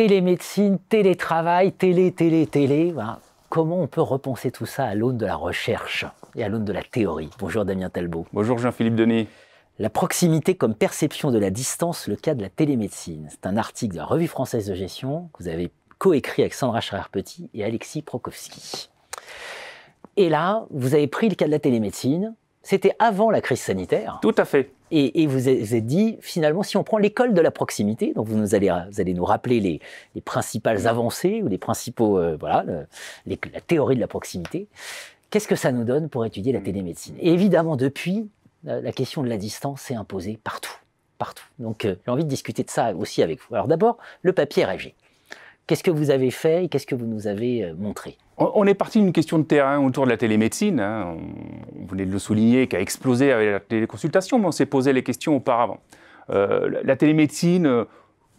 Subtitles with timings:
[0.00, 2.94] télémédecine, télétravail, télé, télé, télé.
[3.50, 6.72] Comment on peut repenser tout ça à l'aune de la recherche et à l'aune de
[6.72, 7.28] la théorie?
[7.38, 8.24] Bonjour Damien Talbot.
[8.32, 9.28] Bonjour Jean-Philippe Denis.
[9.78, 13.28] La proximité comme perception de la distance, le cas de la télémédecine.
[13.28, 16.80] C'est un article de la Revue française de gestion que vous avez coécrit avec Sandra
[16.80, 18.88] Schreier-Petit et Alexis Prokowski.
[20.16, 22.34] Et là, vous avez pris le cas de la télémédecine.
[22.62, 24.18] C'était avant la crise sanitaire.
[24.22, 24.72] Tout à fait.
[24.92, 28.36] Et, vous, vous êtes dit, finalement, si on prend l'école de la proximité, donc vous,
[28.36, 29.80] nous allez, vous allez nous rappeler les,
[30.14, 32.64] les principales avancées ou les principaux, euh, voilà,
[33.26, 34.66] la théorie de la proximité,
[35.30, 37.14] qu'est-ce que ça nous donne pour étudier la télémédecine?
[37.20, 38.28] Et évidemment, depuis,
[38.64, 40.74] la, question de la distance s'est imposée partout,
[41.18, 41.46] partout.
[41.58, 43.54] Donc, euh, j'ai envie de discuter de ça aussi avec vous.
[43.54, 44.94] Alors d'abord, le papier RFG.
[45.70, 48.18] Qu'est-ce que vous avez fait et qu'est-ce que vous nous avez euh, montré?
[48.38, 50.80] On est parti d'une question de terrain autour de la télémédecine.
[50.80, 51.14] Hein.
[51.80, 54.92] On venait de le souligner, qui a explosé avec la téléconsultation, mais on s'est posé
[54.92, 55.78] les questions auparavant.
[56.30, 57.84] Euh, la télémédecine, euh,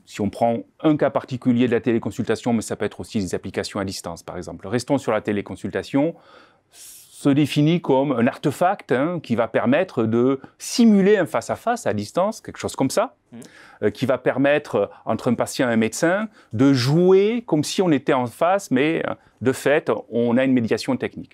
[0.06, 3.34] si on prend un cas particulier de la téléconsultation, mais ça peut être aussi des
[3.34, 4.68] applications à distance, par exemple.
[4.68, 6.16] Restons sur la téléconsultation
[7.22, 12.42] se définit comme un artefact hein, qui va permettre de simuler un face-à-face -à, distance,
[12.42, 13.38] quelque chose comme ça, mmh.
[13.84, 17.92] euh, qui va permettre entre un patient et un médecin de jouer comme si on
[17.92, 21.34] était en face, mais euh, de fait, on a une médiation technique.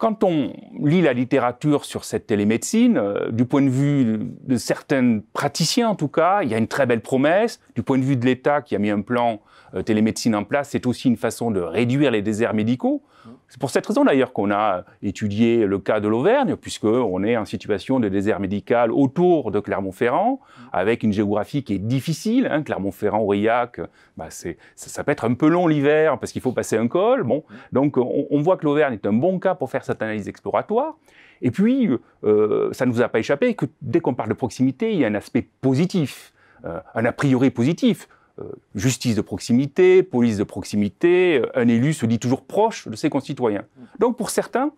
[0.00, 5.20] Quand on lit la littérature sur cette télémédecine, euh, du point de vue de certains
[5.34, 7.60] praticiens en tout cas, il y a une très belle promesse.
[7.74, 9.42] Du point de vue de l'État qui a mis un plan
[9.74, 13.02] euh, télémédecine en place, c'est aussi une façon de réduire les déserts médicaux.
[13.48, 17.44] C'est pour cette raison d'ailleurs qu'on a étudié le cas de l'Auvergne, puisqu'on est en
[17.44, 20.40] situation de désert médical autour de Clermont-Ferrand,
[20.72, 22.48] avec une géographie qui est difficile.
[22.50, 22.62] Hein.
[22.62, 23.80] Clermont-Ferrand, Aurillac,
[24.16, 27.24] bah ça, peut être un peu long l'hiver parce qu'il faut passer un col.
[27.24, 27.42] Bon,
[27.72, 30.96] donc on, on voit que l'Auvergne est un bon cas pour faire cette analyse exploratoire.
[31.42, 31.88] Et puis,
[32.24, 35.04] euh, ça ne vous a pas échappé que dès qu'on parle de proximité, il y
[35.04, 36.32] a un aspect positif,
[36.64, 38.08] euh, un a priori positif.
[38.38, 43.10] Euh, justice de proximité, police de proximité, un élu se dit toujours proche de ses
[43.10, 43.64] concitoyens.
[43.98, 44.72] Donc pour certains,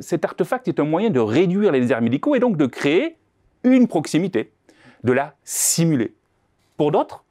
[0.00, 3.16] cet artefact est un moyen de réduire les déserts médicaux et donc de créer
[3.62, 4.50] une proximité,
[5.04, 6.12] de la simuler.
[6.76, 7.24] Pour d'autres,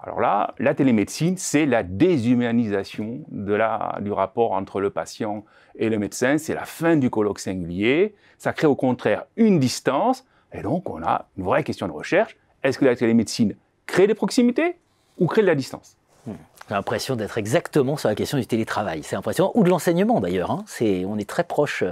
[0.00, 5.44] alors là, la télémédecine, c'est la déshumanisation de la, du rapport entre le patient
[5.76, 6.38] et le médecin.
[6.38, 8.14] C'est la fin du colloque singulier.
[8.38, 10.24] Ça crée au contraire une distance.
[10.52, 12.36] Et donc, on a une vraie question de recherche.
[12.62, 13.56] Est-ce que la télémédecine
[13.86, 14.76] crée des proximités
[15.18, 15.96] ou crée de la distance?
[16.26, 19.02] J'ai l'impression d'être exactement sur la question du télétravail.
[19.02, 19.50] C'est impressionnant.
[19.54, 20.50] Ou de l'enseignement d'ailleurs.
[20.50, 20.64] Hein.
[20.80, 21.82] on est très proche,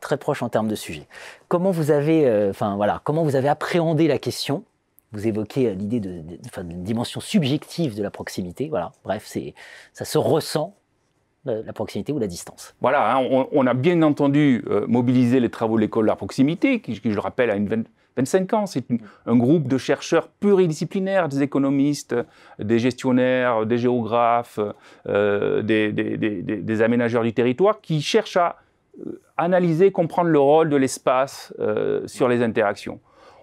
[0.00, 1.06] très proche en termes de sujet.
[1.46, 4.64] Comment vous avez, euh, enfin voilà, comment vous avez appréhendé la question?
[5.12, 8.68] Vous évoquez euh, l'idée d'une dimension subjective de la proximité.
[8.68, 9.54] Voilà, bref, c'est,
[9.92, 10.74] ça se ressent
[11.46, 12.74] euh, la proximité ou la distance.
[12.80, 16.80] Voilà, hein, on, a bien entendu euh, mobilisé les travaux de l'école de la proximité,
[16.80, 17.84] qui, je le rappelle, a une
[18.16, 18.66] 25 ans.
[18.66, 18.84] C'est
[19.26, 22.16] un groupe de chercheurs pluridisciplinaires, des économistes,
[22.58, 24.58] des gestionnaires, des géographes,
[25.06, 28.56] des, des, aménageurs du territoire, qui cherchent à
[29.36, 31.54] analyser, comprendre le rôle de l'espace
[32.06, 32.98] sur les interactions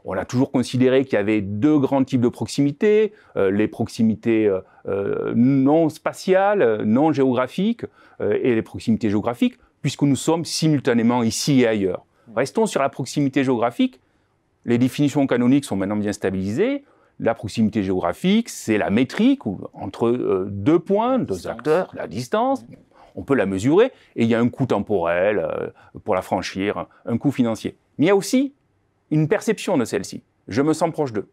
[0.06, 4.46] on a toujours considéré qu'il y avait deux grands types de proximités, euh, les proximités
[4.46, 7.86] euh, euh, non spatiales, non géographiques,
[8.22, 12.06] et les proximités géographiques, puisque nous sommes simultanément ici et ailleurs.
[12.34, 14.00] Restons sur la proximité géographique.
[14.64, 16.86] Les définitions canoniques sont maintenant bien stabilisées.
[17.20, 19.42] La proximité géographique, c'est la métrique
[19.74, 22.66] entre deux points, deux acteurs, la distance.
[23.16, 25.46] On peut la mesurer et il y a un coût temporel
[26.06, 27.76] pour la franchir, un coût financier.
[27.98, 28.54] Mais il y a aussi
[29.16, 30.24] une perception de celle-ci.
[30.48, 31.30] Je me sens proche d'eux.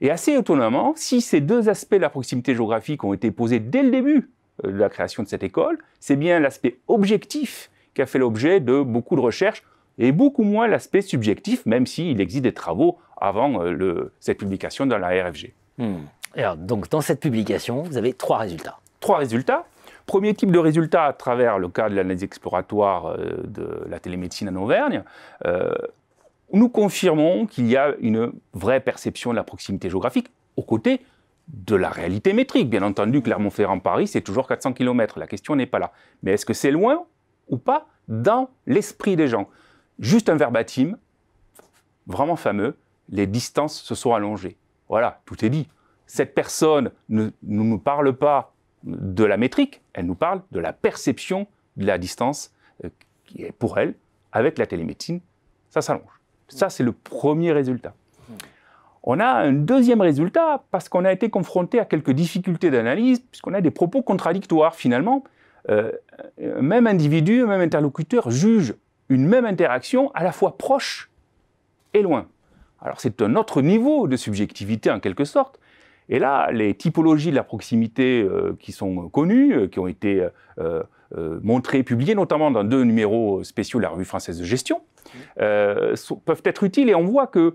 [0.00, 3.82] Et assez étonnamment, si ces deux aspects de la proximité géographique ont été posés dès
[3.82, 4.30] le début
[4.64, 8.60] euh, de la création de cette école, c'est bien l'aspect objectif qui a fait l'objet
[8.60, 9.62] de beaucoup de recherches
[9.98, 14.96] et beaucoup moins l'aspect subjectif, même s'il existe des travaux avant euh, cette publication dans
[14.96, 15.52] la RFG.
[15.76, 15.96] Hmm.
[16.34, 18.78] Alors, donc, dans cette publication, vous avez trois résultats.
[19.00, 19.66] Trois résultats.
[20.06, 24.48] Premier type de résultat à travers le cas de l'analyse exploratoire euh, de la télémédecine
[24.48, 25.04] en Auvergne
[26.52, 31.00] nous confirmons qu'il y a une vraie perception de la proximité géographique aux côtés
[31.48, 32.70] de la réalité métrique.
[32.70, 35.18] Bien entendu, Clermont-Ferrand-Paris, c'est toujours 400 km.
[35.18, 35.92] La question n'est pas là.
[36.22, 37.04] Mais est-ce que c'est loin
[37.48, 39.48] ou pas dans l'esprit des gens?
[39.98, 40.96] Juste un verbatim,
[42.06, 42.76] vraiment fameux,
[43.08, 44.56] les distances se sont allongées.
[44.88, 45.68] Voilà, tout est dit.
[46.06, 48.52] Cette personne ne, nous parle pas
[48.82, 52.52] de la métrique, elle nous parle de la perception de la distance
[52.84, 52.88] euh,
[53.24, 53.94] qui est pour elle,
[54.32, 55.20] avec la télémédecine,
[55.68, 56.19] ça s'allonge.
[56.50, 57.94] Ça, c'est le premier résultat.
[59.02, 63.54] On a un deuxième résultat parce qu'on a été confronté à quelques difficultés d'analyse, puisqu'on
[63.54, 65.24] a des propos contradictoires finalement.
[65.70, 65.92] Euh,
[66.38, 68.74] même individu, même interlocuteur juge
[69.08, 71.10] une même interaction à la fois proche
[71.94, 72.26] et loin.
[72.80, 75.58] Alors c'est un autre niveau de subjectivité en quelque sorte.
[76.08, 78.26] Et là, les typologies de la proximité
[78.58, 80.26] qui sont connues, qui ont été
[81.16, 84.82] montrées, publiées notamment dans deux numéros spéciaux de la revue française de gestion,
[85.36, 87.54] peuvent être utiles et on voit que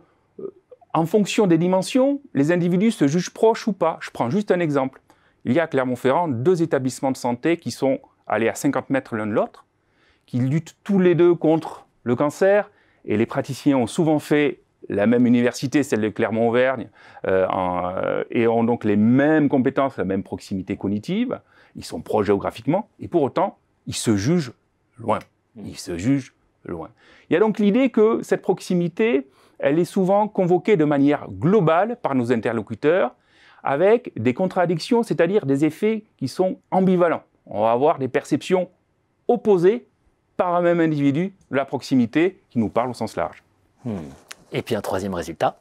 [0.95, 3.97] en fonction des dimensions, les individus se jugent proches ou pas.
[4.01, 5.01] Je prends juste un exemple.
[5.43, 9.15] Il y a à Clermont-Ferrand deux établissements de santé qui sont allés à 50 mètres
[9.15, 9.65] l'un de l'autre,
[10.25, 12.71] qui luttent tous les deux contre le cancer,
[13.03, 16.89] et les praticiens ont souvent fait la même université, celle de Clermont-Auvergne,
[17.27, 21.39] euh, euh, et ont donc les mêmes compétences, la même proximité cognitive.
[21.75, 23.57] Ils sont proches géographiquement, et pour autant,
[23.87, 24.53] ils se jugent
[24.97, 25.19] loin.
[25.57, 26.33] Ils se jugent
[26.65, 26.89] loin.
[27.29, 29.27] Il y a donc l'idée que cette proximité,
[29.59, 33.15] elle est souvent convoquée de manière globale par nos interlocuteurs,
[33.63, 37.23] avec des contradictions, c'est-à-dire des effets qui sont ambivalents.
[37.47, 38.69] On va avoir des perceptions
[39.27, 39.87] opposées
[40.37, 43.43] par un même individu de la proximité qui nous parle au sens large.
[43.83, 43.97] Hmm.
[44.51, 45.59] Et puis un troisième résultat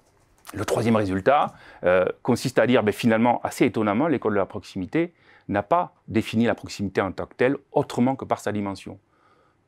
[0.52, 5.12] Le troisième résultat euh, consiste à dire, ben, finalement, assez étonnamment, l'école de la proximité
[5.48, 8.98] n'a pas défini la proximité en tant que telle autrement que par sa dimension.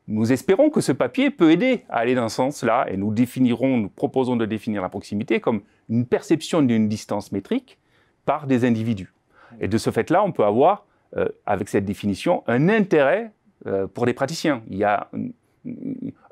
[0.08, 3.76] Nous espérons que ce papier peut aider à aller dans ce sens-là et nous définirons,
[3.76, 7.78] nous proposons de définir la proximité comme une perception d'une distance métrique
[8.25, 9.12] par des individus.
[9.61, 10.87] Et de ce fait-là, on peut avoir,
[11.17, 13.32] euh, avec cette définition, un intérêt
[13.67, 14.62] euh, pour des praticiens.
[14.70, 15.08] Il y a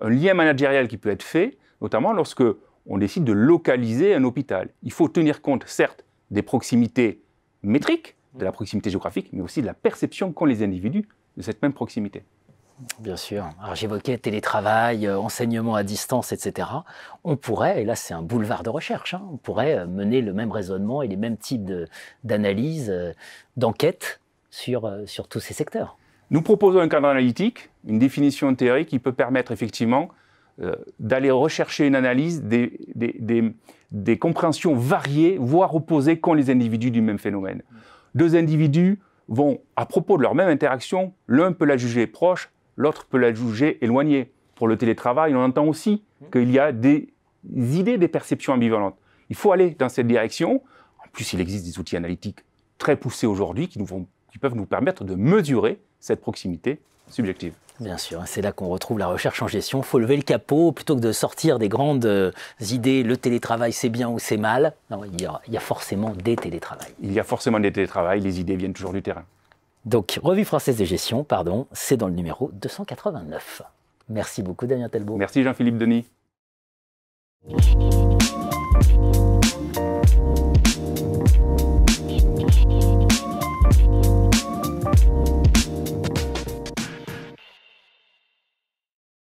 [0.00, 2.44] un, lien managérial qui peut être fait, notamment lorsque
[2.86, 4.68] on décide de localiser un hôpital.
[4.82, 7.22] Il faut tenir compte, certes, des proximités
[7.62, 11.62] métriques, de la proximité géographique, mais aussi de la perception qu'ont les individus de cette
[11.62, 12.24] même proximité.
[12.98, 13.48] Bien sûr.
[13.62, 16.68] Alors j'évoquais télétravail, euh, enseignement à distance, etc.
[17.22, 20.32] On pourrait, et là c'est un boulevard de recherche, hein, on pourrait euh, mener le
[20.32, 21.70] même raisonnement et les mêmes types
[22.24, 23.12] d'analyse, euh,
[23.56, 24.20] d'enquête
[24.50, 25.96] sur, sur tous ces secteurs.
[26.30, 30.08] Nous proposons un cadre analytique, une définition théorique qui peut permettre effectivement
[31.00, 33.52] d'aller rechercher une analyse des, des,
[33.90, 37.62] des, compréhensions variées, voire opposées, qu'ont les individus du même phénomène.
[38.14, 43.06] Deux individus vont, à propos de leur même interaction, l'un peut la juger proche, l'autre
[43.06, 44.30] peut la juger éloignée.
[44.54, 47.08] Pour le télétravail, on entend aussi qu'il y a des
[47.52, 48.96] idées, des perceptions ambivalentes.
[49.30, 50.62] Il faut aller dans cette direction.
[51.04, 52.44] En plus, il existe des outils analytiques
[52.78, 53.78] très poussés aujourd'hui qui
[54.38, 57.54] peuvent nous permettre de mesurer cette proximité subjective.
[57.80, 59.80] Bien sûr, c'est là qu'on retrouve la recherche en gestion.
[59.80, 62.30] Il faut lever le capot plutôt que de sortir des grandes euh,
[62.60, 64.74] idées, le télétravail c'est bien ou c'est mal.
[64.90, 66.94] Non, il y, a, il y a forcément des télétravails.
[67.02, 69.24] Il y a forcément des télétravails, les idées viennent toujours du terrain.
[69.84, 73.62] Donc, Revue française de gestion, pardon, c'est dans le numéro 289.
[74.08, 75.16] Merci beaucoup, Damien Telbeau.
[75.16, 76.06] Merci, Jean-Philippe Denis.